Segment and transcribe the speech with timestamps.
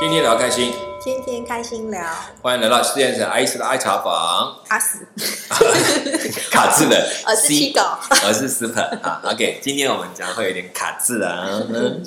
[0.00, 2.02] 今天聊开心，天天开心聊，
[2.40, 4.56] 欢迎来到实验室爱思的爱茶房。
[4.66, 5.06] 卡死，
[6.50, 7.82] 卡字的，我 是七狗，
[8.26, 9.20] 我是 super 啊。
[9.30, 11.62] OK，今天我们讲会有点卡字啊。
[11.68, 12.02] 嗯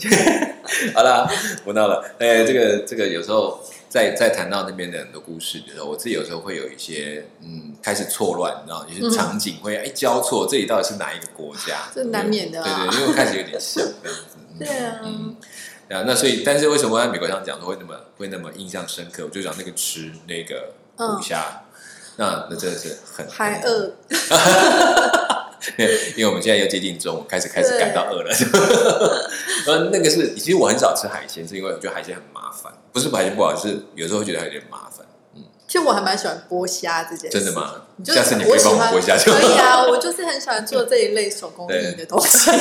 [0.95, 1.29] 好了，
[1.63, 2.03] 不闹了。
[2.17, 11.91] 哎，这个这个有时候在在谈到那边的很多故事的时候，我自己有时候会有一些嗯开始错乱，你知道，有些场景会哎交错，这里到底是哪一个国家？
[11.93, 14.37] 这难免的啊对对，因为我开始有点像这样子。
[14.37, 14.99] 嗯对啊，
[15.89, 19.23] 嗯，啊，那所以，但是为什么在美国上讲说会那么会那么印象深刻？
[19.25, 21.63] 我就讲那个吃那个嗯虎虾，
[22.17, 23.91] 那那真的是很还饿，
[26.15, 28.31] 因为我们现在又接近中午，开始开始感到饿了。
[29.67, 35.05] 呃，那个是，其实我很少吃海鲜，是因为我觉得海鲜很麻烦，不是海鲜不好，是有时候会觉得有点麻烦。
[35.73, 37.51] 嗯，其实我还蛮喜欢剥虾这件事，真的？
[37.59, 37.73] 吗？
[37.95, 42.51] 你就下次你可以帮我剥虾就可以啊，我就是很喜欢做这一类手工艺的东西。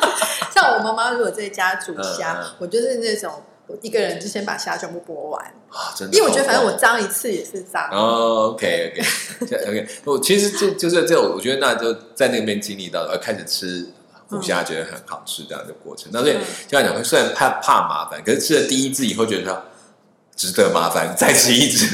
[0.54, 7.88] 像我妈妈如果在家煮虾，我就是那种我一个人就先把虾全部剥完，啊，真的，因为我觉得反正我脏一次也是脏。
[7.90, 8.94] 哦， OK
[9.42, 13.86] OK OK，我其实就就是这种，我觉得那就在那边经历到，呃，开始吃
[14.28, 16.10] 虎虾，觉得很好吃这样的过程。
[16.12, 19.62] 那所以嗯这样讲，虽然怕怕麻烦，可是吃了第一只以后，觉得它
[20.36, 21.86] 值得麻烦，再吃一只。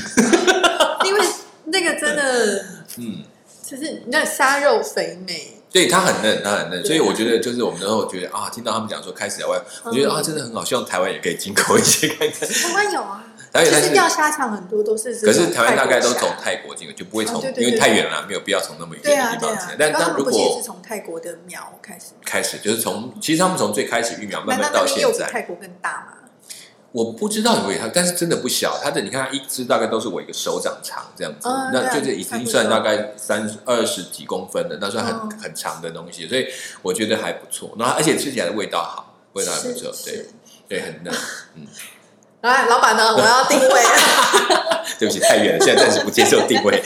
[1.80, 2.64] 那个真的
[2.98, 3.22] 嗯，
[3.62, 12.48] 就是那虾肉肥美，对，它很嫩，它很嫩，所以我觉得就是我们那时候觉得啊，听到他们讲说开始在外，我觉得嗯啊，真的很好，希望台湾也可以进口一些看看。
[12.48, 13.24] 台湾有啊。
[13.50, 26.27] 台湾但是其实钓虾场很多都是可是台湾大概都从泰国进口，就不会从因为太远了，没有必要从那么远的地方进来。，但刚但如果从泰国的苗开始，开始就是从，其实他们从最开始育苗慢慢到现在，泰国更大吗？
[26.92, 28.78] 我不知道有没有它，但是真的不小。
[28.83, 36.47] 它的你看，它一只大概都是我一个手掌长这样子，那就是已经算大概三二十几公分的，那算很、嗯很长的东西，所以
[36.83, 37.75] 我觉得还不错。
[37.78, 40.27] 然后而且吃起来的味道好，味道还不错，对
[40.69, 41.14] 对，很嫩。
[41.56, 41.67] 嗯，
[42.42, 43.14] 来，老板呢？
[43.14, 43.83] 我要定位。
[44.98, 46.83] 对不起，太远了，现在暂时不接受定位。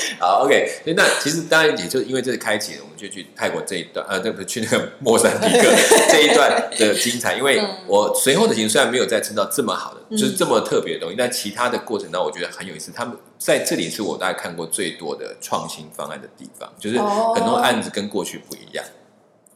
[0.18, 5.68] 好，OK，所以那其实当然也就因为这是开启了，我们就去泰国这一段，呃，对不，去那个莫桑比克
[6.10, 7.36] 这一段的精彩。
[7.36, 12.90] 因为嗯我随后的行程虽然没有再吃到这么好的，嗯就是这么特别的东西，但其他的过程当中，我觉得很有意思。
[12.94, 18.84] 他们在这里是我大概看过最多的创新方案的地方，就是哦很多案子跟过去不一样。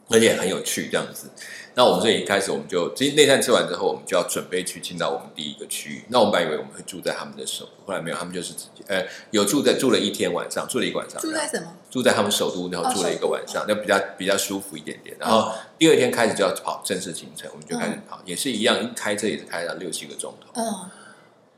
[0.09, 1.27] 而且很有趣这样子。
[1.75, 6.03] 那我们这里一开始我们就，其实内战吃完之后，我们就要准备去进到我们第一个区域。
[6.09, 11.73] 那我们本来以为我们会住在他们的首都，后来没有，他们就是直接，呃，有住在住了一天晚上，住了一个晚上，住在什么？
[11.89, 15.15] 住在他们首都，然后哦住了一个晚上，那比较比较舒服一点点。
[15.19, 20.51] 然嗯后第二天开始就要跑正式行程，我们就开始跑，也是一样，一开车也是开了六七个钟头。
[20.53, 20.65] 嗯，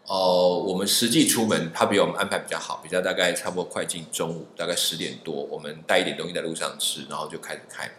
[0.08, 7.90] 哦，我们实际出门，他比我们安排比较好，比较大概差不多快进中午，大概十点多，我们带一点东西在路上吃，然后就开始开，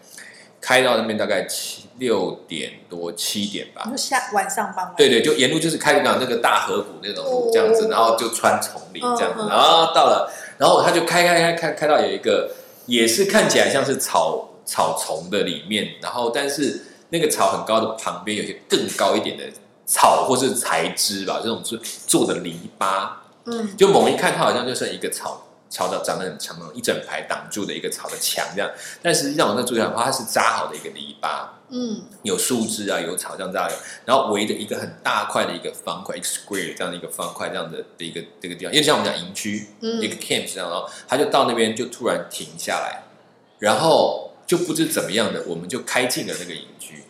[0.67, 3.97] 开到那边大概七六点多七点吧就。
[3.97, 4.95] 下晚上傍晚。
[4.97, 10.29] 对对，就沿路就是开到那个大河谷那种路这样子，哦然后就穿丛林这样子，然后到了，
[10.59, 12.51] 然后他就开开开开开到有一个
[12.87, 19.45] 也是看起来像是草草丛的里面，然后但是那个草很高的旁边有些更高一点的
[19.87, 23.09] 草或是材质吧，这种是做的篱笆，
[23.45, 25.46] 嗯，就猛一看它好像就剩一个草。
[25.69, 28.71] 草的长得很长，一整排挡住的一个草的墙这样，
[29.03, 32.03] 但实际上我那注意到，它是扎好的一个篱笆，嗯。
[32.23, 33.75] 有树枝啊，有草这样扎的，
[34.05, 40.01] 然后围着一个很大块的一个方块，一个 square 这样的一个方块这样的的一个这个地方，因为像我们讲营区，嗯。
[40.01, 43.03] 一个 camp 这样，然后他就到那边就突然停下来，
[43.59, 47.03] 然后就不知怎么样的，我们就开进了那个营区，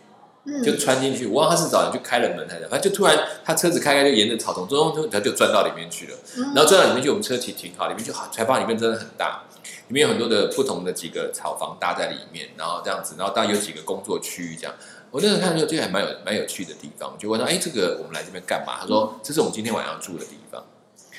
[0.47, 6.17] 嗯，就穿进去，我忘了他是早上就开了门还是怎么，反正就突然他车子开开就沿着草丛中中他就钻到里面去了。
[6.37, 9.43] 嗯，然后钻到里面去，我们车停停好，里面就好，才发现里面真的很大，
[9.89, 14.75] 里面有很多的不同的几个草房搭在里面，然后这样子，然后大概有几个工作区域这样。
[15.11, 18.79] 我那时候看说这个还蛮有蛮有趣的地方，就问他，哎，这个我们来这边干嘛？
[18.81, 20.63] 他说这是我们今天晚上住的地方。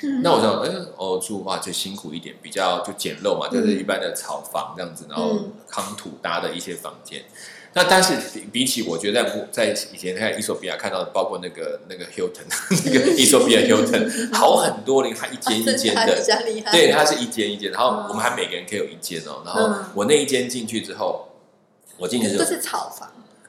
[0.04, 7.24] 嗯那我想，哎，哦，住哇就辛苦一点，比较就简陋嘛，就是一般的草房这样子，然后嗯夯土搭的一些房间。
[7.78, 12.42] 那但是比比起我觉得在在以前在伊索比亚看到的，包括那个那个 Hilton
[12.86, 16.16] 那个伊索比亚 Hilton 好很多了，它一间一间的。
[16.72, 19.44] 对，它是一间一间，然后嗯我们还每个人可以有一间哦。
[19.46, 21.28] 然后嗯我那一间进去之后，
[21.98, 23.08] 我进去之后，都是草房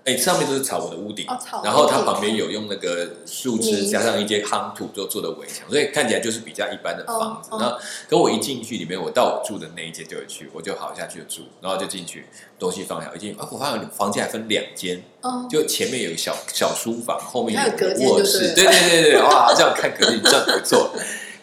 [0.08, 1.26] 哎，上面都是草我的屋顶。
[1.62, 7.50] 然后它旁边有用那个树枝嗯加上一些夯土做做的围墙，所以看起来就是比较一般的房子。
[7.52, 7.76] 哦哦然后，
[8.08, 12.24] 可我一进去里面，我到我住的那一间就有去，我就好下去住，然后就进去，
[12.58, 20.90] 东西放下，一进啊，我发现房间还分两间，哦，就前面有小小书房，后面有还有隔间卧室，对对对对，哇，这样看可以这样不错。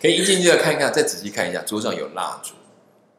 [0.02, 2.54] 可以一进去就看一看，再仔细看一下，桌上有蜡烛，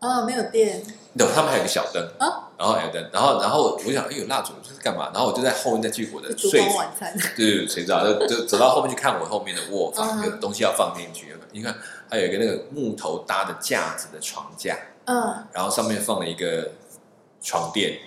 [0.00, 0.82] 哦，没有电，
[1.18, 5.10] 有，他们还有个小灯啊然后还有灯，然后然后我就想，哎，有蜡烛这是干嘛？
[5.12, 8.04] 然后我就在后面再去我的睡烛光晚餐，对，谁知道？
[8.04, 11.36] 就就走到后面去看我后面的卧房，嗯有东西要放进去。
[11.52, 11.74] 你看，
[12.10, 16.70] 还有一个那个木头搭的架子的床架，嗯然后上面放了一个
[17.42, 17.98] 床垫。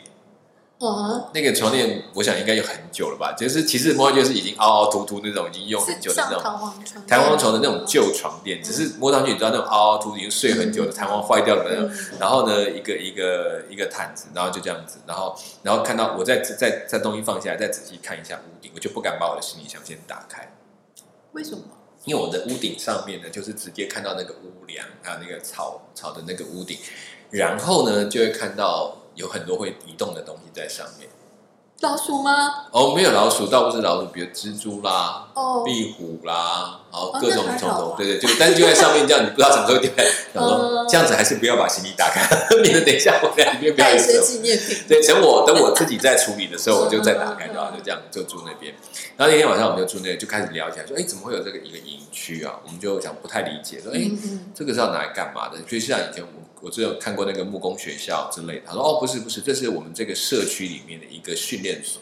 [0.81, 3.33] 嗯，那个床垫，我想应该有很久了吧？
[3.37, 20.49] 就是其实摸上去是已经凹凹凸凸那种，已经用很久的那种弹簧床，弹簧床的那种旧床垫，只是摸上去你知道那种凹凹凸凸，已经睡很久的弹簧坏掉了那然后呢，一个一个一个毯子，然后就这样子，然后然后看到我再再再东西放下来，再仔细看一下屋顶，我就不敢把我的行李箱先打开。
[21.33, 21.59] 为什么？
[22.05, 26.77] 因为我的屋顶上面呢，就是直接看到那个屋梁，还有那个草草的那个屋顶，
[27.29, 31.09] 然后呢，就会看到有很多会移动的东西在上面。
[31.81, 32.67] 老鼠吗？
[32.71, 40.09] 哦，没有老鼠，倒不是老鼠，比如蜘蛛啦、哦，壁虎啦，然后哦各种那还好啊，虫虫对对，就但是就在上面这样，你不知道什么时候掉下来。
[40.33, 42.27] 想说嗯 这样子还是不要把行李打开，
[42.61, 44.37] 免得等一下我在里面不要带一些有什么。
[44.37, 44.77] 纪念品。
[44.87, 48.73] 对，等我等我自己在处理的时候，我就再打开嗯就好，就这样就住那边。
[49.15, 52.59] 然后那天晚上我们就住那，就开始聊起来，说，哎，怎么会有这个一个营区啊？
[52.65, 54.09] 我们就想不太理解，说，哎，
[54.55, 55.59] 这个是要拿来干嘛的？
[55.67, 56.29] 就像以前我
[56.61, 62.01] 我只有看过那个木工学校之类的，他说，哦，不是不是，这是我们这个社区里面的一个训练所。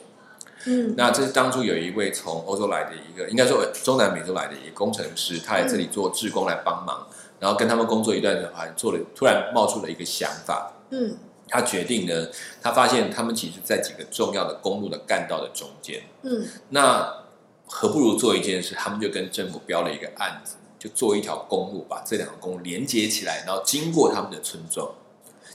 [0.68, 7.08] 嗯，那这是当初有一位从欧洲来的一个，应该说呃中南美洲来的一个工程师，他来这里做志工来帮忙，
[7.40, 11.18] 然后跟他们工作一段时间，做了突然冒出了一个想法，嗯。
[11.50, 12.28] 他决定呢，
[12.62, 16.46] 他发现他们其实在几个重要的公路的干道的中间，嗯。
[16.72, 17.24] 那
[17.66, 18.76] 何不如做一件事？
[18.76, 24.90] 他们就跟政府标了一个案子，就做一条公路，把这两个公路连接起来，然后经过他们的村庄，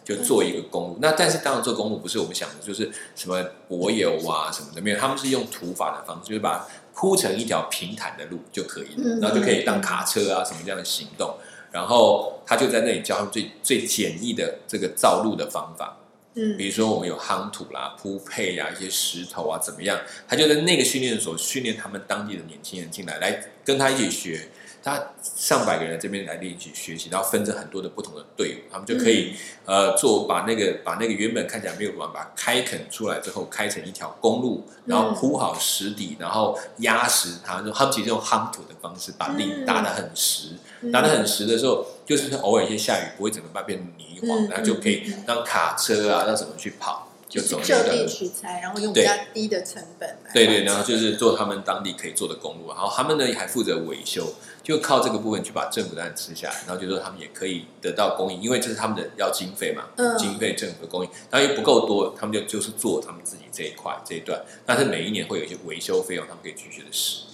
[0.05, 0.99] 就做一个公路。
[1.01, 11.35] 那但是当然，做公路不是我们想的，就是什么柏油啊什么的，没有，他们是用土法的方式，就是把它铺成一条平坦的路就可以了，嗯然后就可以当卡车啊什么这样的行动。
[11.71, 15.97] 然后他就在那里教他们最最简易的这个造路的方法。
[16.35, 19.99] 嗯比如说我们有夯土啦、铺配啊、一些石头啊，怎么样？
[20.27, 24.49] 他就在那个训练所训练他们当地的年轻人进来，来跟他一起学。
[24.83, 29.35] 他上百个人这边来一起学习，然后分成很多的不同的队伍，他们就可以、
[29.65, 37.61] 呃做把那个把那个原本看起来没有路把它开垦出来之后，开成一条公路，然后铺好石底，然后压实它。
[37.63, 40.49] 就他们其实用夯土的方式把地打得很实，
[40.81, 40.91] 嗯。
[40.91, 44.49] 打得很实的时候，就是偶尔一些下雨不会整个半变泥黄，嗯。
[44.49, 54.27] 然后就可以让卡车啊，让什么去跑，就就走就地取材，然后用比较低的成本来对对，然后就是做他们当地可以做的公路，然后他们呢还负责维修，
[54.63, 67.25] 就靠这个部分去把政府当然吃下来，然后就说他们也可以得到供应，因为这是他们的要经费嘛，嗯经费政府的供应，然后又不够多，他们就就是做他们自己这一块这一段，但是每一年会有一些维修费用，他们可以继续的使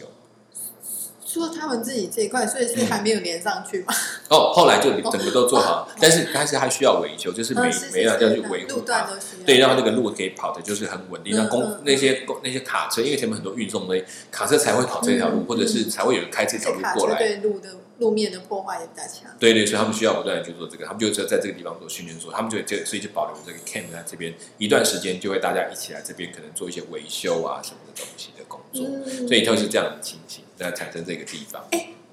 [1.34, 1.46] 用。
[1.46, 3.94] 说他们自己这一块，所以是还没有连上去嘛？
[4.30, 9.12] 哦，后来就 整个都做好， 但是但是还需要维修，就是每每样是要去维护路段它。
[9.12, 9.46] 都需要。
[9.46, 11.34] 对，让那个路可以跑的，就是很稳定。
[11.34, 17.18] 嗯那公嗯那些公那些卡车，因为前面很多运送的卡车才会跑这条路，嗯或者是才会有人开这条路过来。
[17.18, 19.30] 对路的路面的破坏也比较强。
[19.38, 31.64] 对对，所以他们需要不断的去做这个，他们就在在这个地方做训练所，他们就就所以就保留这个 camp 在这边一段时间，就会大家一起来这边可能做一些维修啊什么的东西的工作，嗯所以就是这样的情形，那产生这个地方。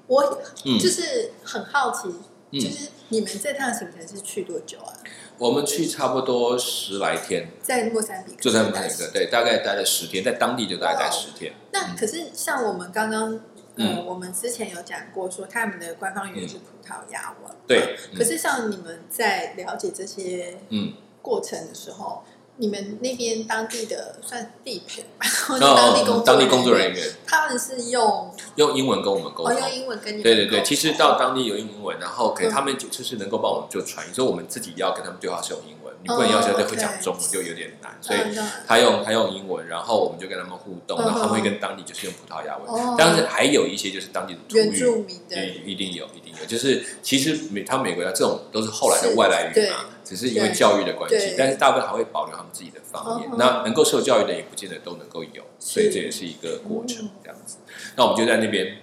[0.06, 2.08] 我嗯就是很好奇，
[2.52, 4.92] 嗯就是你们这趟行程是去多久啊？
[5.38, 8.38] 我们去差不多十来天，在莫桑比克。
[8.40, 11.52] 就在那个对，大概待了十天，在当地就大概待十天。
[11.72, 13.32] 那可是像我们刚刚，
[13.74, 17.52] 呃，嗯我们之前有讲过，说他们的官方语言是葡萄牙文。
[17.66, 22.22] 对，可是像你们在了解这些嗯，过程的时候，
[22.58, 29.60] 你们那边当地的算地陪吧， 或者然当地工当地工作员，人员他们是用用英文跟我们沟哦通。
[29.60, 38.18] 用英文跟你们对对对，其实到当地有英文，然后给嗯他们就就是能够帮我们做传译，所以我们自己要跟他们对话是用英文，你不能要求他会讲中文就有点难，所以
[38.66, 42.94] 他用他用英文，然后我们就跟他们互动，嗯然后他们会跟当地就是用葡萄牙文，哦。
[42.98, 57.10] 但是还有一些就是当地的土语，一定有一定有，就是其实美他们美国的这种都是后来的外来语嘛，只是因为教育的关系，但是大部分还会保留他们自己的方言嗯，那能够受教育的也不见得都能够有，所以这也是一个过程嗯。
[57.22, 57.56] 这样子。
[57.96, 58.76] 那我们就在那边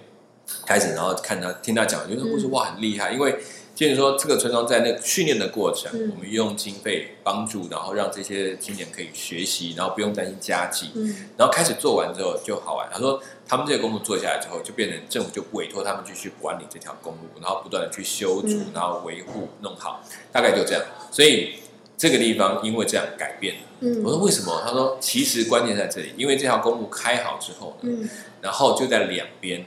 [0.66, 2.50] 开始，然后看他听他讲，觉得故事嗯。
[2.50, 3.38] 哇很厉害，因为
[3.74, 6.12] 就是说这个村庄在那个训练的过程，嗯。
[6.14, 11.14] 我们用经费帮助，然后让这些青年可以学习，然后不用担心家计，嗯。
[11.36, 12.88] 然后开始做完之后就好玩。
[12.92, 20.82] 他说他们这个公路做下来之后，就变成政府就委托他们继续管理这条公路，然后不断的去修筑嗯，然后维护弄好，大概就这样。
[21.10, 21.54] 所以
[21.96, 23.60] 这个地方因为这样改变了。
[24.02, 24.62] 我说嗯为什么？
[24.64, 28.08] 他说其实关键在这里，因为这条公路开好之后呢，嗯
[28.40, 29.64] 然后就在两边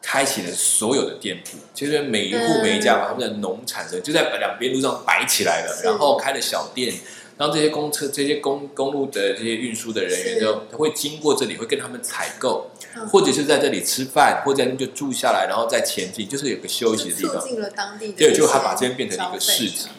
[0.00, 6.94] 开启了所有的店铺，其实每一户每一家把他们的农产的就在两边路上摆起来了，然后开了小店。
[7.38, 17.40] 然后这些公车、这些公公路的这些运输的人员是就他会经过这里，会跟他们采购，嗯或者是在这里吃饭，或者在那就住下来，然后再前进，就是有个休息的地方。
[17.40, 19.90] 促进了当地的对，就他把这边变成一个市集，对，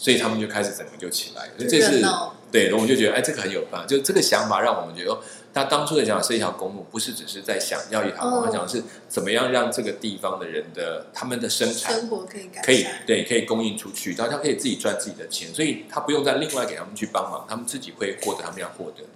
[0.00, 1.52] 所以他们就开始整个就起来了。
[1.58, 2.02] 就这是
[2.50, 3.86] 对，然后我们就觉得，哎，这个很有办法。
[3.86, 5.20] 就这个想法让我们觉得，哦
[5.52, 19.08] 他当初的想法是一条公路，不是只是在想要一条公路，嗯他讲的是怎么样让这个地方的人的他们的生产生活可以改善，可以对可以供应出去，然后他可以自己赚自己的钱，所以他不用再另外给他们去帮忙，他们自己会获得他们要获得的。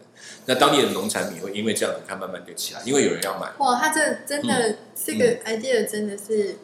[0.46, 3.52] 那当地的农产品会因为这样子，看慢慢就起来，因为有人要买。
[3.58, 6.56] 哇，他这真的、这个 idea 真的是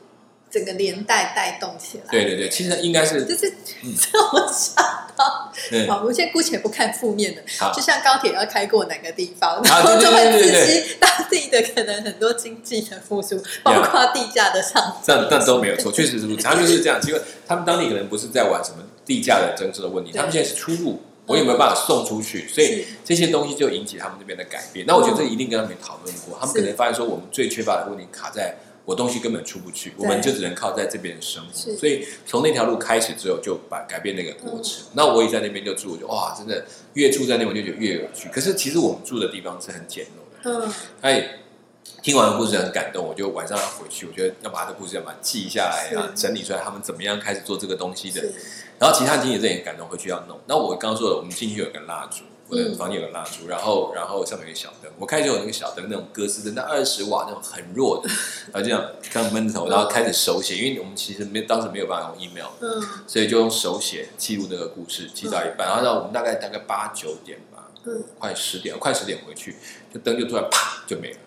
[0.50, 3.52] 整个连带带动起来，对对对，其实应该是就是
[3.82, 3.94] 嗯。
[4.12, 4.74] 让我想
[5.16, 7.42] 到，嗯好，我们现在姑且不看负面的，
[7.72, 15.18] 就像高铁要开过哪个地方，然后就会刺激当地的可能很多经济的复苏，包括地价的上涨。
[15.18, 16.42] 样，但都没有错，确实是如此。
[16.42, 22.48] 他就是这样，因为他们当地可能不是在玩什么地价的增值的问题，他们现在是出入，我有没有办法送出去？
[22.48, 24.84] 所以这些东西就引起他们那边的改变。
[24.86, 28.56] 那我觉得这一定跟他们讨论过，他们可能发现说，我们最缺乏的问题卡在
[28.90, 31.76] 我东西根本出不去，我们就只能靠在这边生活。
[31.76, 34.84] 所以从那条路开始之后，就把改变那个过程。
[34.94, 38.28] 那我也在那边就住，我就哇，真的越住在那边就觉得越有趣。
[38.32, 41.38] 可是其实我们住的地方是很简陋的，嗯，哎，
[42.02, 48.20] 听完故事很感动，我就晚上要回去，我觉得要把这个故事要把它记下来，啊整理出来，他们怎么样开始做这个东西的。
[48.80, 50.36] 然后其他经理这也很感动，回去要弄。
[50.46, 52.74] 那我刚刚说了，我们进去有个蜡烛，我的嗯。
[52.76, 58.08] 房间有个蜡烛，然后然后上面有个小灯，我开始有那个小灯，那种格斯灯，那二十瓦那种很弱的，
[58.52, 62.82] 然后这样刚闷头，然后开始手写，因为我们其实没当时没有办法用 email，嗯。
[63.06, 68.02] 所以就用手写记录那个故事，记到一半，然后到我们大概大概八九点吧，嗯。
[68.18, 69.56] 快十点，快十点回去，
[69.94, 71.18] 就灯就突然啪就没了，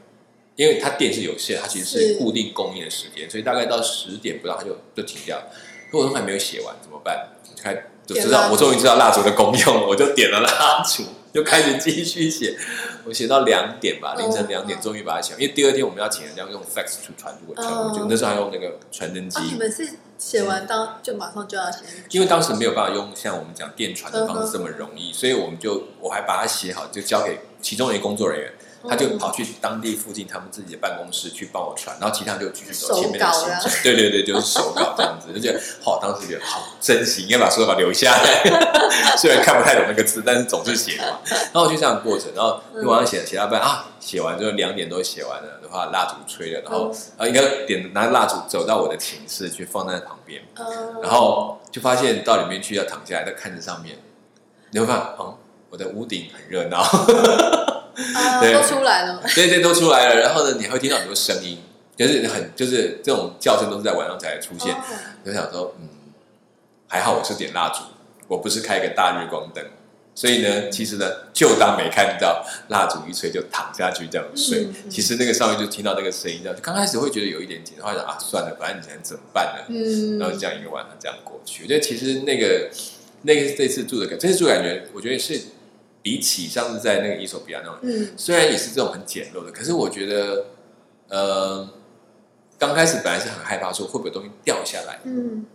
[0.55, 2.19] 因为它电是有限，它其实是是。
[2.19, 5.51] 固定供应的时间，所以大概到十点不到它就就停掉了。
[5.91, 7.29] 可我都还没有写完，怎么办？
[7.43, 7.73] 就开
[8.05, 12.57] 就知道，我终于知道蜡烛的功用了，我就点了蜡烛，就开始继续写。
[13.05, 15.41] 我写到两点吧，凌晨两点，嗯终于把它写完。
[15.41, 19.43] 因为第二天我们要请人家用 fax 去传过传过去，嗯那时候还用那个传真机啊，。
[19.51, 21.79] 你们是写完当就马上就要写，
[22.11, 28.53] 因为当时没有办法用像我们讲电传的方式这么容易，所以我们就我还把它写好，就交给其中一个工作人员，
[28.87, 33.71] 他就跑去当地附近他们自己的办公室去帮我传，然后其他就继续走前面的行程。
[33.83, 38.43] 对对对，就是手稿这样子，就觉得好，当时觉得好珍惜，应该把手稿留下来。
[39.17, 41.19] 虽然看不太懂那个字，但是总是写嘛。
[41.53, 50.41] 然后就这样过程，然后就晚上写写到半啊，写完之后两点多写完了的话，蜡烛吹了，然后啊应该点拿蜡烛走到我的寝室去放在旁边。
[50.55, 53.97] 嗯，然后就发现到里面去要躺下来，再看着上面，
[54.71, 55.37] 你会发现，哦，
[55.69, 56.83] 我的屋顶很热闹，
[58.15, 60.21] 啊对都出来了，这些都出来了。
[60.21, 61.57] 然后呢，你还会听到很多声音，
[61.95, 64.75] 就是很就是这种叫声都是在晚上才出现。
[65.25, 65.87] 就想说，嗯，
[66.87, 67.83] 还好我是点蜡烛，
[68.27, 69.63] 我不是开一个大日光灯。
[70.15, 74.65] 所以呢，其实呢，就当没看到，蜡烛一吹就躺下去这样睡。
[74.65, 79.65] 嗯嗯其实那个上面就听到那个声音，这样刚开始会觉得有一点紧张，后来想啊，算了，反正你能怎么办呢？
[79.69, 81.63] 嗯，然后这样一个晚上这样过去。
[81.63, 82.69] 我觉得其实那个
[83.23, 85.41] 那个这次住的感，这次住的感觉，我觉得是
[86.03, 88.13] 比起上次在那个伊索比亚那种，嗯。
[88.15, 90.45] 虽然也是这种很简陋的，可是我觉得，
[91.07, 91.67] 呃，
[92.59, 95.45] 刚开始本来是很害怕说会不会有东西掉下来，嗯。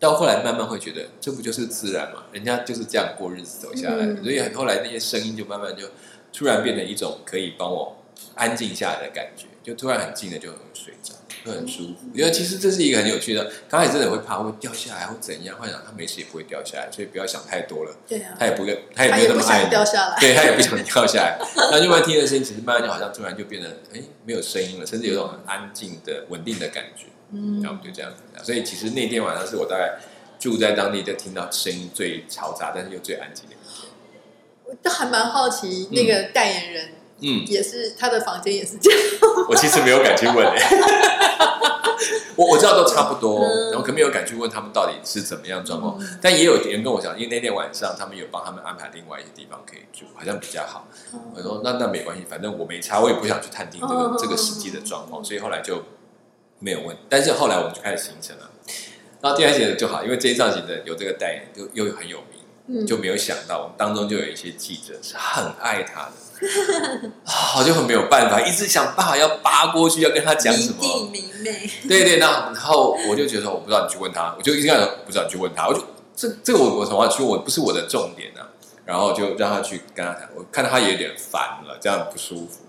[0.00, 4.24] 到后来慢慢会觉得这不就是自然嘛，人家就是这样过日子走下来的，嗯。
[4.24, 5.86] 所以后来那些声音就慢慢就
[6.32, 7.96] 突然变成一种可以帮我
[8.34, 11.96] 安静下来的感觉，就突然很静的就很睡着，会很舒服。
[12.14, 17.96] 因为其实这是一个很有趣的，刚开始真的会怕会掉下来或怎样，幻想他没事也不会掉下来，所以不要想太多了。
[18.08, 21.38] 对啊，他也不会，他也没有那么爱掉下来，对他也不想掉下来。
[21.56, 27.06] 然后另外听的声音，其实慢慢就好像突然就变得哎没有声音了，甚至有种很安静的稳定的感觉。
[27.34, 29.98] 嗯然后就这样子，所以其实那天晚上是我大概
[30.38, 33.88] 住在当地，就听到声音最嘈杂，但是又最安静的一天。
[34.64, 36.94] 我都还蛮好奇，那个代言人嗯，
[37.46, 39.00] 也是他的房间也是这样，
[39.48, 40.78] 我其实没有敢去问、 欸，
[42.34, 45.96] 我我知道都差不多，嗯然后可没有敢去问他们到底是怎么样状况。
[46.00, 50.88] 嗯但也有人跟我讲，因为那天晚上他们有帮他们安排另外一些地方可以住，好像比较好。
[51.34, 55.82] 我说那那没关系，反正我没差，我也不想去探听这个、嗯这个实际的状况，所以后来就
[56.58, 56.96] 没有问。
[57.08, 58.50] 但是后来我们就开始行程了，
[59.20, 66.12] 然后第二节就好，因为这一造型的有这个代言，就又很有名，嗯就没有想到我们当中就有一些记者是很爱他的。
[67.24, 71.08] 啊，我就很没有办法，一直想办法要扒过去，要跟他讲什么。
[71.12, 75.82] 迷妹，对对，那然后我就觉得我不知道你去问他，我就一直跟他说不知道你去问他，我就
[76.14, 78.46] 这这个我我从来说我不是我的重点啊，
[78.84, 82.61] 然后就让他去跟他谈，我看到他也有点烦了，这样不舒服，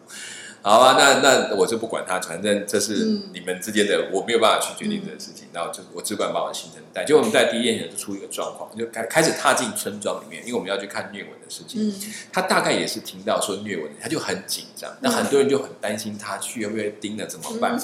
[0.64, 5.46] 好啊，那那我就不管他，反正这是嗯你们之间的，我没有办法去决定这个事情。
[5.52, 7.04] 然后就我只管把我的行程带。
[7.04, 11.90] 就我们在第一天就出一个状况，就开开始踏进村庄里面，因为我们要去看虐文的事情。
[11.90, 11.94] 嗯
[12.32, 14.90] 他大概也是听到说虐文，他就很紧张。
[15.02, 17.76] 那很多人就很担心他去会不会盯了怎么办？
[17.76, 17.82] 嗯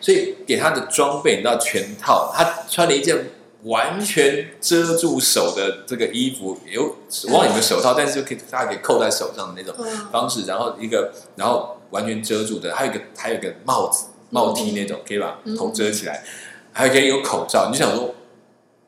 [0.00, 3.30] 所以给他的装备，你知道全套，他穿了一件
[3.64, 6.94] 完全遮住手的这个衣服，有
[7.32, 16.24] 忘了有没有手套，但是就可以大家可以扣在手上的那种嗯方式，然后一个然后完全遮住的，还有一个还有一个帽子帽 T 那种，可以把头遮起来，
[16.72, 18.14] 还可以有口罩，你就想说。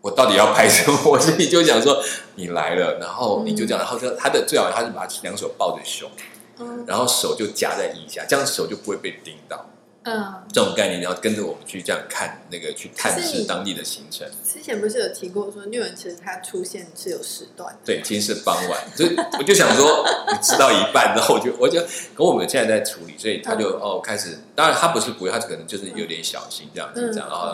[0.03, 0.99] 我到底要拍什么？
[1.11, 2.03] 我心里就想说，
[2.37, 6.11] 你来了，然后你就这样，然后说他的最好他是把两手抱着胸，
[6.59, 9.67] 嗯然后手就夹在腋下，这样手就不会被叮到。
[10.11, 14.29] 嗯，这种概念，你要跟着我们去这样看那个去探视当地的行程。
[14.45, 20.05] 之前不是有提过说虐文其实它出现是有时段的，对，其实是傍晚，所以我就想说，
[20.43, 21.81] 吃到一半，然后我就我就
[22.17, 27.13] 跟我们现在在处理，所以他就哦开始，当然他不是不会，他可能就是有点小心这样子嗯。
[27.13, 27.47] 这样，然后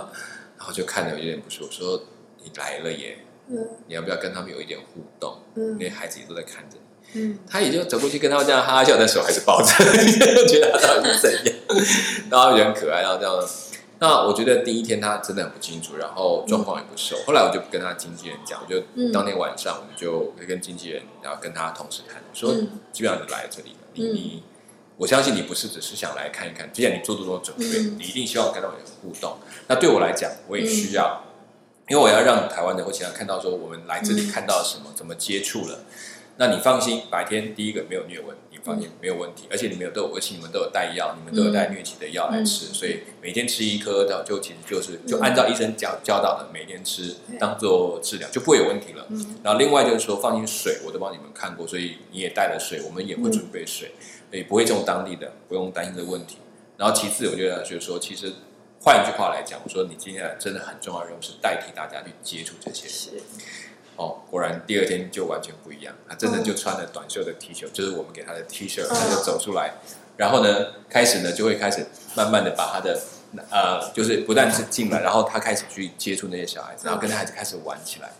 [0.56, 2.02] 然后就看着有点不舒服，说
[2.42, 3.68] 你来了耶，嗯。
[3.86, 5.36] 你要不要跟他们有一点互动？
[5.54, 6.85] 因为嗯孩子也都在看着你。
[7.16, 9.72] 嗯他也就走过去跟他们这样哈哈笑，但手还是抱着，
[10.46, 11.54] 觉得他到底是怎样，
[12.30, 13.48] 然后就很可爱，然后这样。
[13.98, 17.16] 那我觉得第一天他真的很不清楚，然后状况也不熟。
[17.26, 24.42] 后来我就跟他经纪人讲，我就嗯当天晚上我们就会跟经纪人，然后跟他同事谈，说嗯基本上你来这里了，你嗯你，
[24.98, 29.38] 我相信你不是只是想来看一看，既然你做这么多准备，嗯你一定希望跟他们有互动。
[29.66, 31.24] 那对我来讲，我也需要，
[31.88, 35.78] 因为我要让台湾的或其他看到说我们来这里嗯看到什么，怎么接触了。
[36.38, 49.06] 那你放心，白天第一个没有疟蚊，你放心没有问题，而且你们有都有，而且你们都有带药，你们都有带疟疾的药来吃，嗯所以每天吃一颗的，就其实就是就按照医生教教导的每天吃当做治疗，就不会有问题了。
[49.08, 53.92] 嗯然后另外就是说，放心水我都帮你们看过，所以你也带了水，我们也会准备水，
[54.30, 56.36] 所以不会用当地的，不用担心这个问题。
[56.76, 58.30] 然后其次，我觉得就是说，其实
[58.82, 63.24] 换一句话来讲，我说你今天来真的很重要的任务是代替大家去接触这些人。
[63.96, 68.88] 是哦，果然第二天就完全不一样，他真的就穿了短袖的 T 恤，就是我们给他的 T 恤，嗯。
[68.88, 69.72] 他就走出来，
[70.16, 73.00] 然后呢，开始呢就会开始慢慢的把他的
[73.50, 78.10] 呃，就是不但是进来，然后他开始去接触那些小孩子，然后跟那孩子开始玩起来，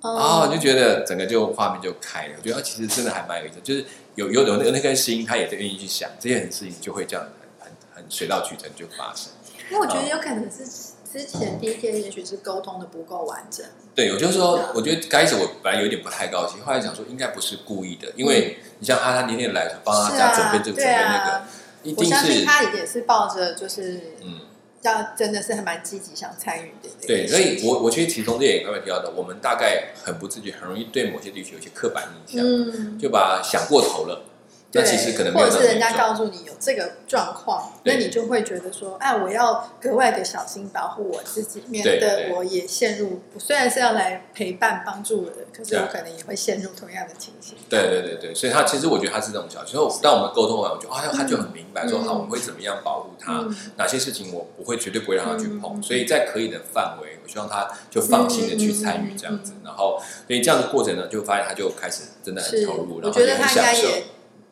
[0.00, 3.84] 哦，就觉得整个就画面就开了，我觉得其实真的还蛮有意思，就是
[4.16, 7.24] 有有有那那颗心，他也在愿意去想这件事情，就会这样
[7.60, 9.32] 很很很水到渠成就发生。
[9.70, 10.66] 因为我觉得有可能是
[11.12, 21.48] 之前第一天也许是沟通的不够完整，对，我就说，我觉得开始我本来有点不太高兴，后来想说应该不是故意的，因为你像他他那天来帮他家准备这个、对准备那个啊，，
[21.82, 24.40] 一定是他也是抱着就是嗯，
[24.82, 32.98] 要真的是还蛮积极想参与的对，所以我我其实其中这也刚才提到的，我们大概很不自觉，很容易对某些地区有些刻板印象，嗯。
[32.98, 34.26] 就把想过头了。
[34.72, 43.20] 那对，其实可能或者是人家告诉你有这个状况，那你就会觉得说，哎，我要格外的小心保护我自己，免对得我也陷入。
[43.34, 47.56] 我虽然是要来陪伴帮助我的，可是我可能也会陷入同样的情形。
[47.68, 49.74] 对对对对，所以他其实我觉得他是这种小心。
[49.74, 63.88] 所以当我们沟通完，我觉得啊，他就很明白说，嗯好，我们会怎么样保护他，嗯哪些事情我不会绝对不会让他去碰，嗯所以在可以的范围，我希望他就放心的去参与这样子，嗯然后所以这样的过程呢，就发现他就开始真的很，投入，我然后很享受。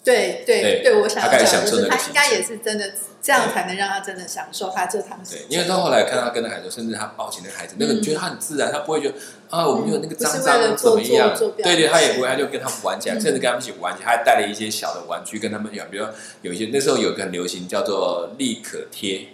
[0.04, 8.02] 对对对对，我想要他开始讲就是享受那个他应该也是真的这样才能让他真的享受他这趟对，因为到后来看他跟那孩子，甚至他抱起那个孩子，那个嗯。
[8.02, 9.14] 觉得他很自然，他不会觉得
[9.50, 13.20] 啊，我们有那个脏脏怎么样对对，他也不会，他就跟他们玩起来，嗯。
[13.20, 19.28] 甚至跟他们一起玩起来，他还带了一些小的玩具跟他们讲，比如说有一些那时候有个很流行叫做立可贴，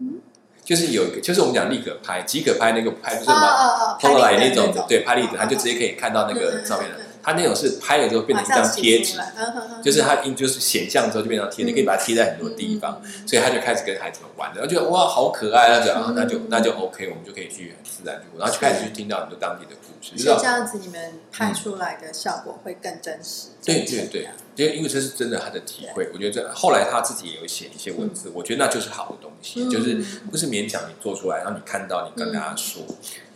[0.00, 0.20] 嗯。
[0.62, 3.98] 就是有一个，就是我们讲立可拍，即可拍那个拍不是啊吗？
[3.98, 6.96] 后来那种对，拍立得，他就直接可以看到那个照片了。
[7.28, 13.00] 他那种是拍了之后变成一张贴纸，嗯就是它印就是显像之后就变成贴，你可以把它贴在很多地方。
[13.26, 23.48] 所以他就开始跟孩子们玩，然后觉得哇好可爱，那就然后那就那就 OK，我们就可以去很自然去，然后就开始去听到很多当地的故事，这样子你们拍出来的效果会更真实。
[23.64, 29.70] 对对对，因为因为这是真的他的体会，我觉得这后来他自己也有写一些文字，我觉得那就是好的东西，嗯。
[29.70, 29.94] 就是
[30.30, 32.82] 不是勉强你做出来，然后你看到你跟大家说，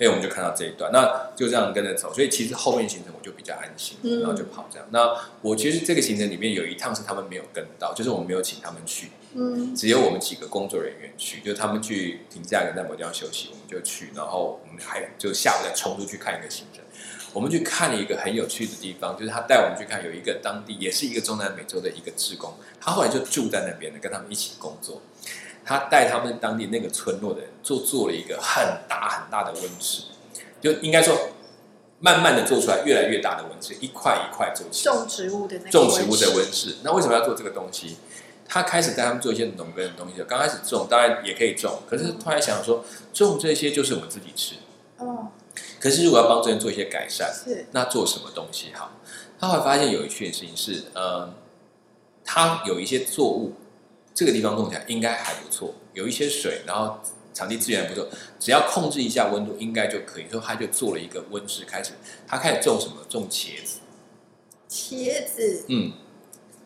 [0.00, 4.88] 哎，我们就看到这一段，那就这样跟着走，所以其实后面行程我就比较安心，嗯然后就跑这样。
[4.90, 9.72] 那我其实这个行程里面有一趟是他们没有跟到，就是我们没有请他们去，嗯。
[9.76, 16.81] 只有我们几个工作人员去，就是他们去停下来在某地方休息，我们就去，然后我们还就下午再冲出去看一个行程。
[17.32, 25.00] 我们去看了一个很有趣的地方，就是他带我们去看有一个当地也是一个中南美洲的一个职工，他后来就住在那边的，跟他们一起工作。
[25.64, 30.02] 他带他们当地那个村落的人做做了一个很大很大的温室，
[30.60, 31.16] 就应该说
[32.00, 34.94] 慢慢的做出来越来越大的温室，一块一块做起来。
[34.94, 36.76] 种植物的那个种植物的温室。
[36.82, 37.96] 那为什么要做这个东西？
[38.44, 44.56] 他开始带他们做一些农耕的东西，刚开始种当然也可以种，可是突然想说种这些就是我们自己吃，
[44.98, 45.28] 哦，
[45.82, 48.92] 可是如果要帮这人做一些改善，是，那做什么东西好？
[49.40, 51.34] 他会发现有一件事情是，呃，
[52.24, 53.54] 他有一些作物，
[54.14, 57.00] 这个地方种起来应该还不错，有一些水，然后
[57.34, 58.06] 场地资源不错，
[58.38, 60.28] 只要控制一下温度，应该就可以。
[60.30, 61.94] 所以他就做了一个温室，开始
[62.28, 62.98] 他开始种什么？
[63.08, 63.80] 种茄子。
[64.70, 65.94] 茄子，嗯，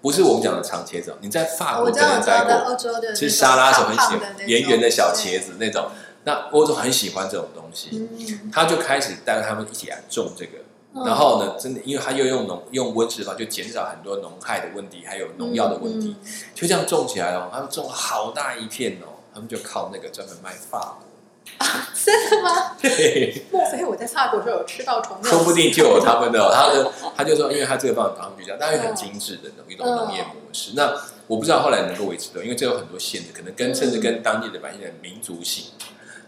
[0.02, 5.90] 不是我们讲的长茄子哦，你在法国我知道，我知道，在待过，欧洲的吃沙拉时候很喜欢圆圆的小茄子那种。
[6.26, 10.58] 那欧洲很喜欢这种东西，嗯，他就开始带他们一起来种这个。
[10.58, 17.50] 嗯然后呢，真的，因为他又用农用温室法，就减少很多农害的问题，还有农药的问题，嗯就这样种起来哦。
[17.52, 21.66] 他们种了好大一片哦，他们就靠那个专门卖法国，
[22.02, 22.74] 真的吗？
[22.80, 25.28] 对，莫非我在法国就有吃到同样的？
[25.28, 26.50] 说不定就有他们的、哦。
[26.50, 30.72] 他的他就说，因为他这个方法他们就这样，当然很精致的一种农业模式。
[30.74, 35.66] 那我不知道后来能够维持多，因为这有很多限制，可能跟甚至跟当地的百姓的民族性。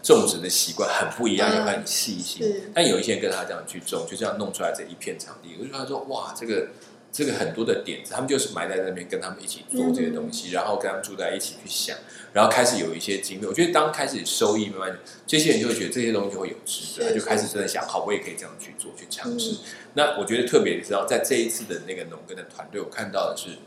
[0.01, 2.41] 种植的习惯很不一样，也很细心。
[2.41, 6.67] 是但有一些人跟他这样去种，就这样弄出来这一片场地，我就跟他说哇，这个
[7.11, 11.97] 这个很多的点子，他们就是埋在那边，跟他们一起做这些东西，然后跟他们住在一起去想，
[12.33, 13.45] 然后开始有一些经历。
[13.45, 19.51] 我觉得当开始收益慢慢，这些人就会觉得这些东西就会有值得，他就开始真的想，好，我也可以这样去做，去尝试。
[19.51, 19.57] 嗯
[19.95, 23.57] 那我觉得特别知道在这一次的那个农耕的团队，我看到的是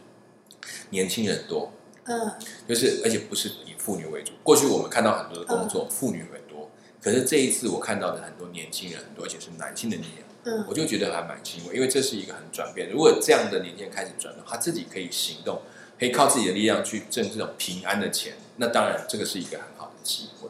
[0.90, 1.72] 年轻人多，
[2.04, 2.32] 嗯，
[2.68, 4.32] 就是而且不是以妇女为主。
[4.42, 6.68] 过去我们看到很多的工作，妇女很多，
[7.00, 12.90] 可是这一次我看到的很多年轻人很多，而且是男性的力量，嗯我就觉得还蛮欣慰，因为这是一个很转变。
[12.90, 15.62] 如果这样的年轻人开始转动，他自己可以行动，
[15.98, 20.48] 可以靠自己的力量去挣这种平安的钱，那当然这个是一个很好的机会。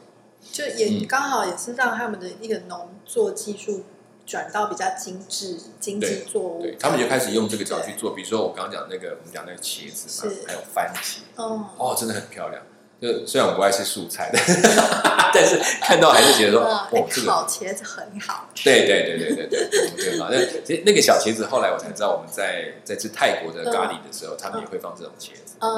[0.51, 3.83] 就也嗯刚好也是让他们的一个农作技术
[4.25, 11.17] 转到比较精致经济作物对他们就开始用这个角去做比如说我刚刚讲那个我们讲那个茄子嘛还有番茄。
[11.35, 12.61] 哦哦真的很漂亮。
[13.01, 14.31] 就虽然我不爱吃素菜
[15.33, 16.87] 但是看到还是觉得说哦，
[17.25, 18.63] 烤茄子很好吃。
[18.63, 25.31] 对对对对对对我觉得那其实那个小茄子后来我才知道我们在在吃泰国的咖喱的时候他们也会放这种茄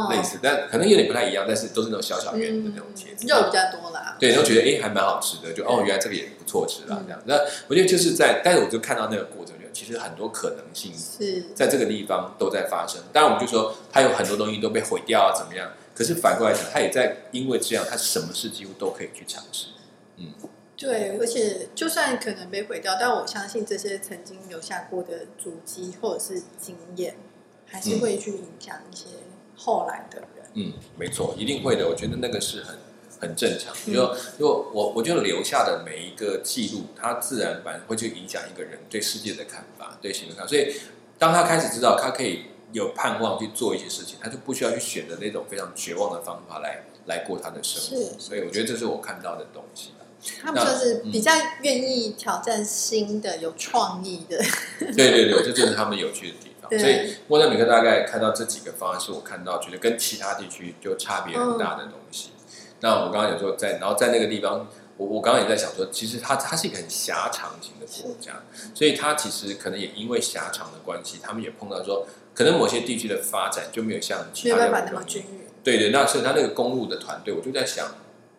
[0.09, 3.27] 类似，但可能有点不太一样，但是都是那种小小圆的那种茄子。
[3.27, 7.21] 肉比较多啦，对，然后觉得哎还蛮好吃的，就哦原来这个也不错吃啦嗯这样。
[7.25, 7.35] 那
[7.67, 13.01] 我觉得就是在，但是我就看到那个过程，就其实很多可能性是在这个地方都在发生。
[13.11, 15.71] 当然，我们就说它有很多东西都被毁掉啊，怎么样？
[15.93, 19.67] 可是反过来讲，它也在因为这样，它什么事几乎都可以去尝试。
[20.17, 20.33] 嗯
[20.77, 27.15] 对，而且就算可能被毁掉，但我相信这些曾经留下过的足迹或者是经验，
[27.65, 29.05] 还是会去影响一些
[29.55, 30.27] 后来的人。
[30.53, 31.87] 嗯，没错，一定会的。
[31.87, 32.77] 我觉得那个是很
[33.19, 33.73] 很正常。
[33.85, 40.47] 就就说，如果我我觉得留下的每一个记录，它自然反而会去影响一个人对世界的看法，对行为看法。
[40.47, 40.73] 所以，
[41.17, 48.05] 当他开始知道他可以有盼望去做一些事情，他就不需要去选择那种非常绝望的方法来来过他的生活。
[48.05, 49.91] 是所以，我觉得这是我看到的东西。
[50.41, 54.41] 他们就是比较愿意挑战新的、有创意的。
[54.79, 62.31] 对对对，这就是他们有趣的地所以莫桑比克大概看到这几个方案，是我看到觉得跟其他地区就差别很大的东西。
[62.81, 68.33] 那我刚刚有说在，然后在那个地方，我我刚刚也在想说，其实它它是一个很狭长型的国家，
[68.73, 75.39] 所以它其实可能也因为狭长的关系，他们也碰到说，可能某些地区的发展就没有像其他的那么均匀。
[75.63, 77.87] 对对，那所以他那个公路的团队，我就在想，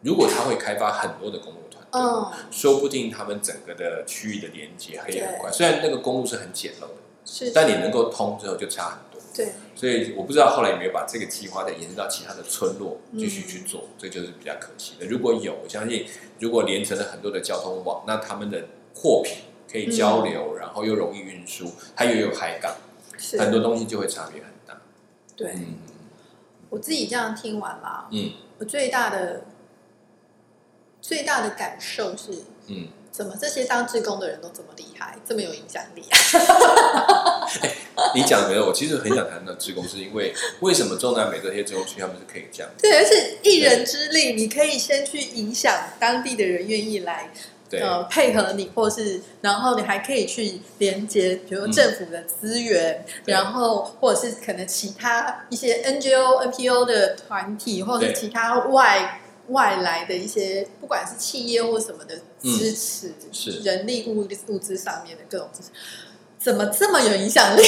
[0.02, 5.50] 如果他会开发很多的公路团队，嗯，说不定他们整个的区域的连接可以很快。
[5.50, 6.94] 虽然那个公路是很简陋的，
[7.26, 9.20] 是，但你能够通之后就差很多。
[9.34, 15.04] 对，所以我不知道后来有没有把这个计划再延伸到其他的村落继续去嗯做，这就是比较可惜的。
[15.04, 16.06] 如果有，我相信
[16.38, 19.36] 如果连成了很多的交通网，那他们的货品
[19.70, 22.74] 可以交流，然后又容易运输，它又有海港，
[23.38, 24.80] 很多东西就会差别很大。
[25.36, 25.52] 对。
[25.54, 25.76] 嗯
[26.68, 29.44] 我自己这样听完啦，嗯我最大的
[31.00, 37.48] 最大的感受是，嗯，怎么这些当志工的人都这么厉害，这么有影响力啊？
[38.14, 42.70] 你讲的没有，我其实很想谈到志工，是因为为什么中南美这些职工区他们是可以这样？
[42.78, 47.30] 对，而且一人之力，你可以先去影响当地的人愿意来
[47.70, 63.50] 对，呃配合你，或是然后你还可以去连接，比如说政府的资源，嗯然后或者是可能其他一些 NGO、NPO 的团体，或者是其他外外来的一些，不管是企业或什么的支持，嗯是。
[63.60, 65.68] 人力物力物资上面的各种支持，
[66.38, 67.62] 怎么这么有影响力？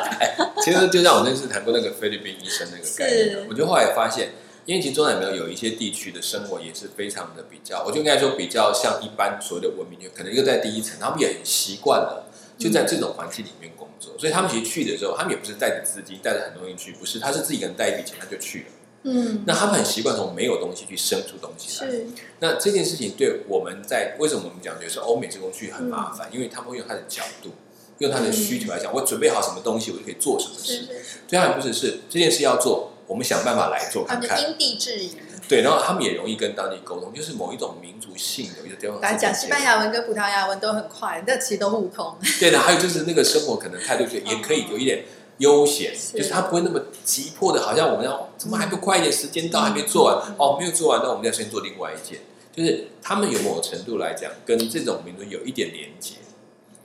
[0.64, 4.30] 其实就像我那次谈过那个菲律宾医生那个概念，我就后来发现，
[4.64, 12.26] 因为其实中南美洲有一些地区的生活也是非常的比较，我就应该说比较像一般所谓的文明，就可能又在第一层，他们也很习惯了
[12.58, 18.66] 就在这种环境里面工作，所以他们其实去的时候，他们也不是带着资金带着很多东西去，不是，他是自己可能带一笔钱他就去了。
[19.02, 21.90] 嗯，那他们很习惯从没有东西去生出东西来。
[21.90, 22.06] 是
[22.40, 27.50] 那这件事情对我们在为什么我们讲，有时候欧美这工具很麻烦，因为他们会用他的角度，
[27.98, 30.86] 用他的需求来讲，我准备好什么东西，我就可以做什么事。
[31.26, 34.50] 对他们不是是这件事要做，我们想办法来做他们看看。
[34.50, 35.12] 因地制宜。
[35.48, 39.00] 对，然后他们也容易跟当地沟通，就是某一种民族性的一个地方。
[39.00, 42.16] 来讲西班牙文跟葡萄牙文都很快，但其实都互通。
[42.38, 45.04] 对的，还有就是那个生活可能态度就也可以有一点
[45.40, 46.16] 悠闲，是。
[46.16, 52.20] 就是他不会那么急迫的，好像我们要怎么还不快一点，时间到还没做完，哦，没有做完，那我们要先做另外一件。
[52.52, 56.14] 就是他们有某种程度来讲，跟这种民族有一点连接，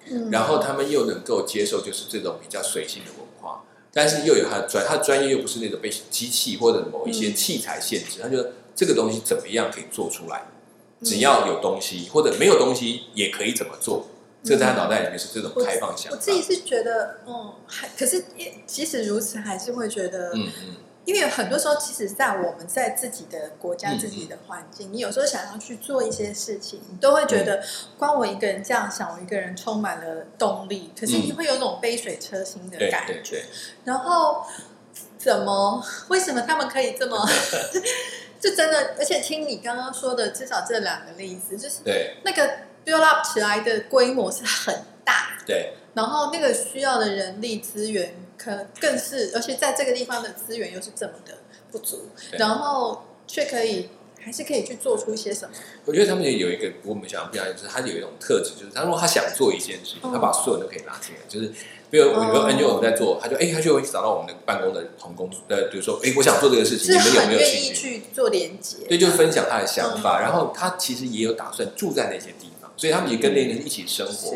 [0.10, 0.30] 嗯。
[0.32, 10.46] 然后他们又能够接受就是这种比较随性的文化，但是又有他的专，他的专业又不是那种被机器或者某一些器材限制，他觉得这个东西怎么样可以做出来，
[11.04, 14.08] 只要有东西或者没有东西也可以怎么做，
[14.46, 16.16] 这在他脑袋里面是这种开放想法。
[16.16, 18.24] 我自己是觉得，嗯，还可是
[18.66, 27.64] 即使如此，还是会觉得，嗯嗯，因为很多时候，即使在我们在自己的国家、嗯自己的环境，你有时候想要去做一些事情，你都会觉得，
[27.98, 33.14] 光我一个人这样想，我一个人充满了动力，可是你会有种杯水车薪的感觉。
[33.14, 33.46] 对对，
[33.84, 34.46] 然后
[35.18, 35.84] 怎么？
[36.10, 37.18] 为什么他们可以这么？
[38.46, 42.18] 就真的，而且听你刚刚说的，至少这两个例子，就是对。
[42.24, 42.48] 那个
[42.86, 45.74] build up 起来的规模是很大，对。
[45.96, 51.34] 然后那个需要的人力资源可更是，而且在这个地方的资源又是这么的
[51.72, 53.90] 不足，然后却可以
[54.26, 55.54] 还是可以去做出一些什么。
[55.86, 61.54] 我觉得他们也有一个我们想要不一样，就是他有一种特质，就是他如果他想做一件事情，嗯他把所有人都可以拉进来，就是
[61.92, 67.90] 比如比如哦 NGO 我们在做，他就哎他就会找到我们的办公的同工，呃，比如说哎我想做这个事情，是你们有很没有兴趣？
[67.92, 70.22] 愿意去做连接，对，就分享他的想法，嗯。
[70.24, 74.34] 然后他其实也有打算住在那些地方，所以他们也跟那些人一起生活，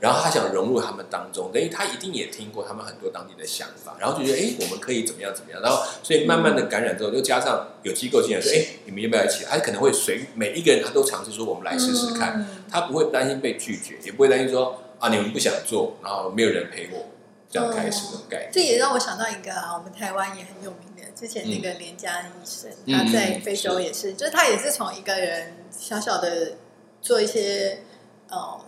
[0.00, 9.44] 然后他想融入他们当中，等于他一定也听过他们很多当地的想法，然后就觉得哎，我们可以怎么样怎么样，然后所以慢慢的感染之后，又加上有机构进来说，哎，你们要不要一起？
[9.44, 17.06] 他可能会随每一个人他都尝试说，我们来试试看，嗯他不会担心被拒绝，也不会担心说啊你们不想做，然后没有人陪我，
[17.50, 18.50] 这样开始这种概念。
[18.52, 26.52] 这也让我想到一个啊，我们台湾也很有名的，之前那个连家医生，嗯他在非洲也是，就是他也是从一个人小小的
[27.02, 27.82] 做一些
[28.30, 28.58] 呃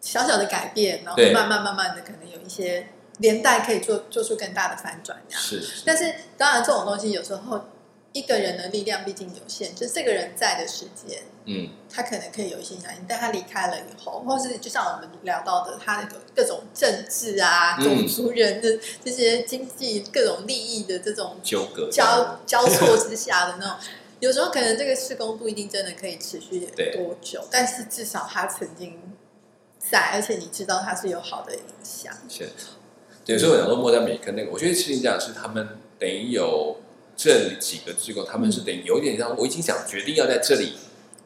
[0.00, 2.86] 小小的改变，然后慢慢慢慢的可能有一些
[3.18, 5.42] 连带可以做做出更大的反转这样。
[5.42, 7.64] 是，是但是当然这种东西有时候
[8.12, 11.22] 一个人的力量毕竟有限，就这个人在的时间。
[11.48, 23.76] 嗯，他可能可以有一些影响力，但他离开了以后，或是就像我们聊到的，他的各种政治啊、嗯种族人的这些经济各种利益的这种纠葛交 交错之下的那种，
[24.20, 26.60] 有时候可能这个施工不一定真的可以持续
[26.94, 28.98] 多久，但是至少他曾经
[29.78, 32.12] 在，而且你知道它是有好的影响。
[32.28, 32.48] 是，
[33.24, 36.76] 对，所以我讲说莫扎美克那个，我觉得事情这样是他们等于有
[37.16, 40.72] 这几个机构，他们是等于有点像我已经想决定要在这里，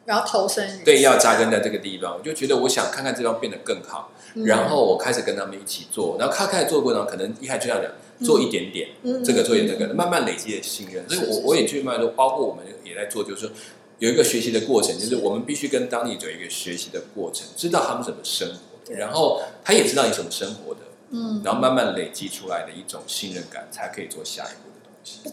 [0.05, 4.45] 然后投身于对，要扎根在这个地方，我就觉得我想看看这方变得更好，嗯。
[4.45, 7.91] 然后我开始跟他们一起做，然后他开始做过程中，可能一开始就这样讲，
[8.23, 13.47] 做一点点，嗯这个做一点这个，慢慢累积的信任，所以我我也去慢慢说，包括我们也在做，就是。
[13.47, 13.51] 说
[13.99, 20.79] 有一个学习的过程，就是我们必须跟当地有一个学习的过程，知道他们怎么生活的，然后他也知道你怎么生活的，
[21.11, 25.31] 嗯，然后慢慢累积出来的一种信任感，才可以做下一步的东西。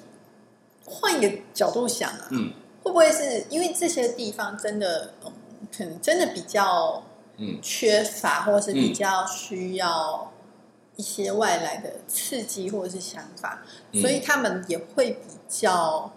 [0.84, 2.52] 换一个角度想啊，嗯。
[2.82, 5.32] 会不会是因为这些地方真的，嗯，
[5.74, 7.02] 可能真的比较
[7.38, 7.58] 嗯。
[7.62, 10.30] 缺乏，或者是比较需要
[10.98, 16.12] 一些外来的刺激或者是想法，嗯所以他们也会比较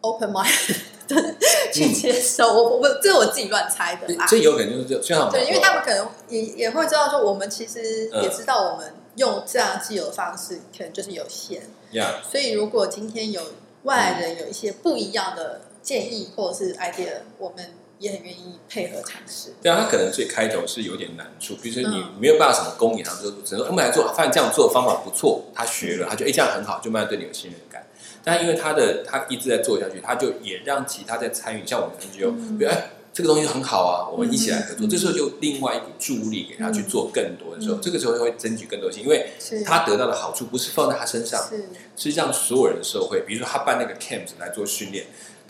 [0.00, 1.36] open mind 的
[1.72, 2.52] 去接受。
[2.52, 4.26] 我我这是我自己乱猜的啦。
[4.28, 11.62] 这有可能就是这，就像我们对，因为他们可能也也会知道说，我们其实嗯也知道我们用这样既有的方式，可能就是有限。
[11.92, 13.40] 呀，所以，如果今天有
[13.84, 19.54] 外来人有一些不一样的建议或者是 idea，我们也很愿意配合尝试。
[19.62, 22.14] 对啊，他可能最开头是有点难处，比如说你嗯。
[22.20, 27.86] 没有办法什么公演他，就只能说我们来做，发现这样做的方法不错，他学了，他就哎这样很好，就慢慢对你有信任感。
[28.24, 32.58] 但因为他的他一直在做下去，他就也让其他在参与，像我们 NGO，嗯。
[32.58, 34.88] 比如哎这个东西很好啊，我们一起来合作，嗯。
[34.88, 37.80] 这时候就另外一股助力给他去做更多的时候，嗯。
[37.82, 39.30] 这个时候会争取更多心，因为
[39.66, 41.68] 他得到的好处不是放在他身上，是。
[41.96, 43.22] 是让所有人受惠。
[43.26, 45.04] 比如说他办那个 camp 来做训练，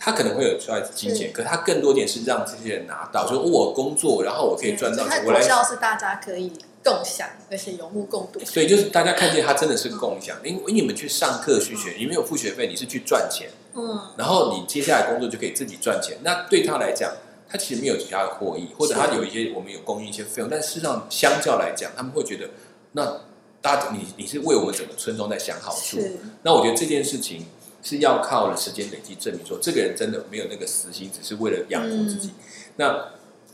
[0.04, 6.50] 他可能会有出来金钱，是可他更多点是让这些人拿到，就是我工作，然后我可以赚到钱，我来果效是大家可以
[6.82, 8.40] 共享，而且有目共睹。
[8.44, 16.18] 所以就是大家看见他真的是共享，因为你们去上课去学，你没有付学费，你是去赚钱，嗯，然后你接下来工作就可以自己赚钱。
[16.24, 17.12] 那对他来讲，
[17.48, 22.50] 他其实没有其他的获益，或者他有一些我们有供应一些费用，但事实上相较来讲，他们会觉得
[22.90, 23.20] 那
[23.60, 26.00] 大家你你是为我们整个村庄在想好处。
[26.00, 27.46] 是那我觉得这件事情
[27.82, 32.30] 是要靠了时间累积证明说这个人真的没有那个私心，只是为了养活自己。
[32.76, 33.08] 那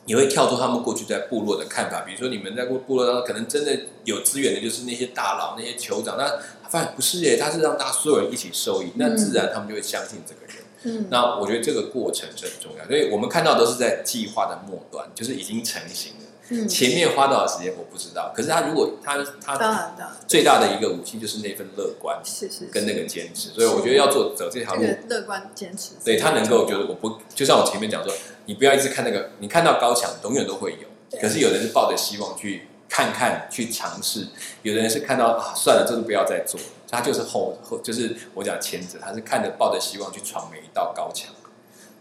[0.05, 6.39] 你会跳出他们过去在部落的看法，比如说你们在部落当中可能真的有资源的就是那些大佬、那些酋长，那
[6.69, 10.57] 发现不是耶，他是让大家所有人一起受益，那自然他们就会相信这个人。
[10.85, 16.28] 嗯，那我觉得这个过程是很重要，所以我们看到都是在计划的末端，就是已经成型了。
[16.51, 16.69] 嗯。
[16.69, 28.13] 前面花多少时间我不知道，可是他如果他他当然的，最大的一个武器就是那份乐观是是跟那个坚持，所以我觉得要做走这条路，乐观坚持，对他能够就是我不就像我前面讲说，
[28.47, 34.27] 你不要一直看那个，你看到高墙永远都会有，可是有的人是抱着希望去看看去尝试，
[34.63, 36.59] 有的人是看到啊算了，这个不要再做，
[36.91, 41.33] 他就是后后就是我讲前者，他是看着抱着希望去闯每一道高墙，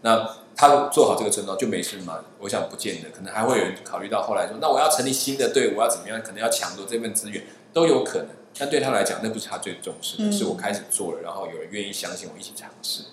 [0.02, 2.18] 那他做好这个村庄就没事嘛？
[2.40, 6.20] 我想不见得，可能还会有人考虑到后来说，那我要成立新的队伍，我要怎么样？
[6.20, 8.26] 可能要抢夺这份资源，都有可能。
[8.58, 13.04] 但对他来讲，那不是他最重视的，嗯是我开始做了，然后有人愿意相信我，一起尝试。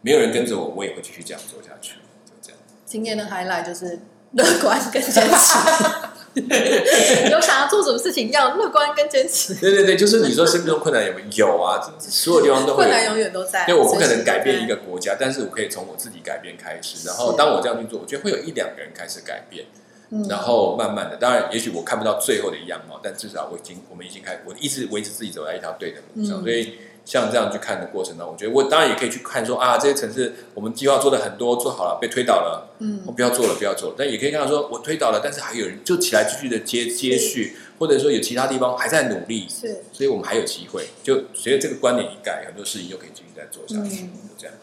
[0.00, 2.58] 没有人跟着我，我也会继续这样做下去，就这样。
[2.86, 4.00] 今天的 highlight 就是
[4.32, 5.58] 乐观跟坚持。
[7.30, 9.54] 有想要做什么事情，要乐观跟坚持。
[9.54, 11.46] 对对对，就是你说生命中困难有没有？
[11.46, 12.88] 有啊，所有地方都会有。
[12.88, 17.06] 困难永远都在，对我不可能改变一个国家，但是我可以从我自己改变开始。
[17.06, 19.64] 然后当我这样去做，我觉得会有一两个人开始改变，
[20.10, 26.40] 嗯然后慢慢的，当然也许我看不到最后的样貌，但至少我已经我们已经开，我一直维持自己走在一条对的路上。
[26.40, 33.94] 嗯所以像这样去看的过程中，我觉得我当然也可以去看说啊，这些城市我们计划做的很多，做好了被推倒了，嗯我不要做了，不要做了。
[33.98, 40.86] 但也可以看到说我推倒了，但是还有人就起来继续的接接续，或者说有其他地方还在努力，是所以我们还有机会。
[41.02, 44.54] 就随着这个观点一改，很多事情就可以继续再做下去，嗯就这样。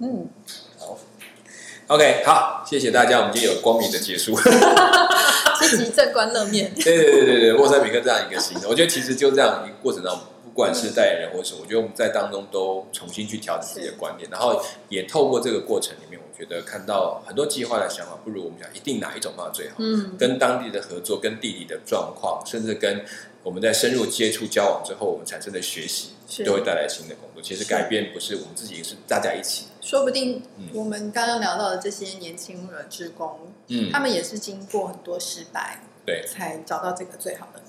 [0.00, 0.28] 嗯，
[0.78, 0.98] 好
[1.88, 4.36] ，OK，好，谢谢大家，我们今天有光明的结束。
[5.60, 6.72] 积极正观乐面。
[6.72, 19.76] 对对对对对，莫塞米克这样一个型的，我觉得其实就这样一个过程当中，不管是代言人或是我觉得我们在当中都重新去调整自己的观念，然后也透过这个过程里面，我觉得看到很多计划的想法，不如我们讲一定哪一种方法最好。
[19.78, 23.04] 嗯，跟当地的合作、跟地理的状况，甚至跟
[23.44, 26.10] 我们在深入接触交往之后，我们产生的学习，
[26.44, 27.40] 都会带来新的工作。
[27.40, 29.66] 其实改变不是我们自己，是大家一起。
[29.80, 37.62] 说不定嗯我们刚刚聊到的这些年轻人职工，嗯他，们也是经过很多失败，对才找到这个最好的。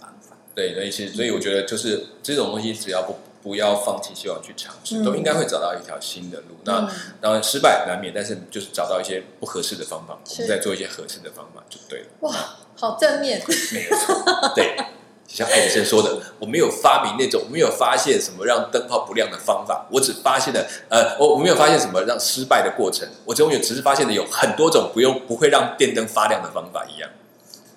[0.55, 6.57] 对，所以其实所以我觉得就是这种东西，只要不不要放弃希望去尝试，嗯都应该会找到一条新的路。
[6.65, 6.89] 那嗯
[7.21, 12.05] 当然失败难免，但是就是找到一些不合适的方法，我是们再做一些合适的方法就对了。
[12.21, 12.33] 哇，
[12.75, 13.41] 好正面。
[13.73, 14.75] 没有错，对。
[15.29, 27.07] 就像爱迪生说的，我没有发明那种，没有发现什么让灯泡不亮的方法，我只发现了，呃，我我没有发现什么让失败的过程，我永远只是发现了有很多种不用不会让电灯发亮的方法一样。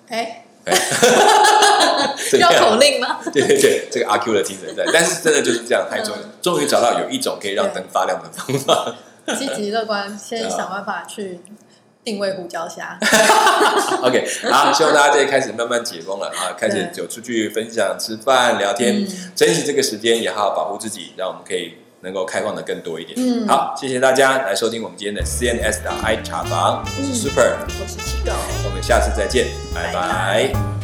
[0.07, 3.19] 哎，怎么样要口令吗？
[3.33, 8.95] 对对对，这个阿 Q 的精神在，但是真的就是这样太重终于找到有一种可以让灯发亮的方法。
[9.37, 11.39] 积极乐观，先想办法去
[12.03, 12.97] 定位胡椒虾。
[14.03, 19.31] OK，好，希望大家这里开始慢慢解封了啊，开始走出去分享、吃饭、聊天，嗯。
[19.35, 23.17] 珍惜这个时间，也好好保护自己，让我们可以能够开放的更多一点。
[23.17, 23.47] 嗯。
[23.47, 27.15] 好，谢谢大家来收听我们今天的 CNS 的 I 茶房，我是嗯。
[27.15, 27.57] Super，、
[28.65, 29.93] 我们下次再见，拜拜。
[29.93, 30.82] 拜拜